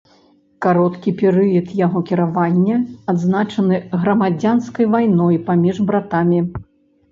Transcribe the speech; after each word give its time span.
Кароткі 0.65 1.09
перыяд 1.19 1.67
яго 1.85 2.01
кіравання 2.11 2.79
адзначаны 3.15 3.75
грамадзянскай 4.01 4.91
вайной 4.97 5.41
паміж 5.53 5.75
братамі. 5.93 6.45